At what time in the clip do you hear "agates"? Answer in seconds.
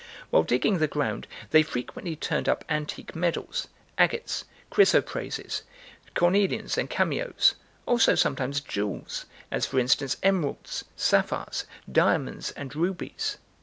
3.99-4.45